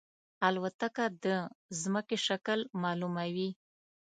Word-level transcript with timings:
الوتکه 0.47 1.05
د 1.23 1.25
زمکې 1.81 2.17
شکل 2.27 2.59
معلوموي. 2.81 3.49